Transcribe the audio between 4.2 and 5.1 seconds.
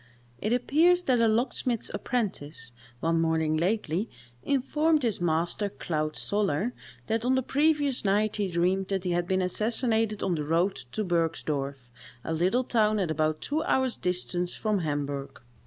informed